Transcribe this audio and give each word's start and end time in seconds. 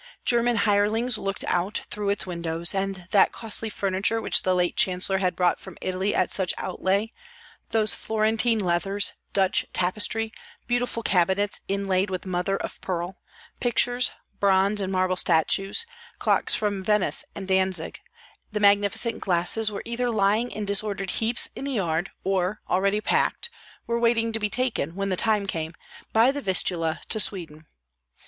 German 0.25 0.55
hirelings 0.55 1.19
looked 1.19 1.43
out 1.47 1.83
through 1.91 2.09
its 2.09 2.25
windows; 2.25 2.73
and 2.73 3.05
that 3.11 3.31
costly 3.31 3.69
furniture 3.69 4.19
which 4.19 4.41
the 4.41 4.55
late 4.55 4.75
chancellor 4.75 5.19
had 5.19 5.35
brought 5.35 5.59
from 5.59 5.77
Italy 5.79 6.15
at 6.15 6.31
such 6.31 6.55
outlay, 6.57 7.13
those 7.69 7.93
Florentine 7.93 8.57
leathers, 8.57 9.11
Dutch 9.33 9.63
tapestry, 9.73 10.33
beautiful 10.65 11.03
cabinets 11.03 11.61
inlaid 11.67 12.09
with 12.09 12.25
mother 12.25 12.57
of 12.57 12.81
pearl, 12.81 13.19
pictures, 13.59 14.11
bronze 14.39 14.81
and 14.81 14.91
marble 14.91 15.15
statues, 15.17 15.85
clocks 16.17 16.55
from 16.55 16.83
Venice 16.83 17.23
and 17.35 17.47
Dantzig, 17.47 17.99
and 18.51 18.59
magnificent 18.59 19.19
glasses 19.21 19.71
were 19.71 19.83
either 19.85 20.09
lying 20.09 20.49
in 20.49 20.65
disordered 20.65 21.11
heaps 21.11 21.47
in 21.55 21.63
the 21.65 21.73
yard, 21.73 22.09
or, 22.23 22.59
already 22.67 23.01
packed, 23.01 23.51
were 23.85 23.99
waiting 23.99 24.33
to 24.33 24.39
be 24.39 24.49
taken, 24.49 24.95
when 24.95 25.09
the 25.09 25.15
time 25.15 25.45
came, 25.45 25.75
by 26.11 26.31
the 26.31 26.41
Vistula 26.41 27.01
to 27.07 27.19
Sweden. 27.19 27.67